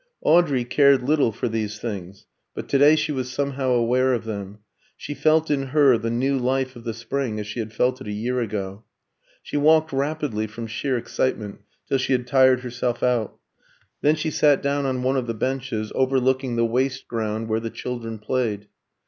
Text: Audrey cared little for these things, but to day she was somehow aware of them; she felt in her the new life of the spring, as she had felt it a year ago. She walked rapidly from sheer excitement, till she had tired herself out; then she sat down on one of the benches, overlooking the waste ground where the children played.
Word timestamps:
Audrey 0.23 0.63
cared 0.65 1.03
little 1.03 1.31
for 1.31 1.47
these 1.47 1.77
things, 1.77 2.25
but 2.55 2.67
to 2.69 2.79
day 2.79 2.95
she 2.95 3.11
was 3.11 3.31
somehow 3.31 3.69
aware 3.69 4.13
of 4.13 4.25
them; 4.25 4.57
she 4.97 5.13
felt 5.13 5.51
in 5.51 5.67
her 5.67 5.95
the 5.95 6.09
new 6.09 6.39
life 6.39 6.75
of 6.75 6.83
the 6.85 6.93
spring, 6.95 7.39
as 7.39 7.45
she 7.45 7.59
had 7.59 7.71
felt 7.71 8.01
it 8.01 8.07
a 8.07 8.11
year 8.11 8.39
ago. 8.39 8.83
She 9.43 9.57
walked 9.57 9.93
rapidly 9.93 10.47
from 10.47 10.65
sheer 10.65 10.97
excitement, 10.97 11.61
till 11.87 11.99
she 11.99 12.13
had 12.13 12.25
tired 12.25 12.61
herself 12.61 13.03
out; 13.03 13.37
then 14.01 14.15
she 14.15 14.31
sat 14.31 14.63
down 14.63 14.87
on 14.87 15.03
one 15.03 15.17
of 15.17 15.27
the 15.27 15.35
benches, 15.35 15.91
overlooking 15.93 16.55
the 16.55 16.65
waste 16.65 17.07
ground 17.07 17.47
where 17.47 17.59
the 17.59 17.69
children 17.69 18.17
played. 18.17 18.69